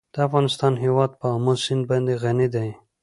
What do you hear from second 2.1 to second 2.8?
غني دی.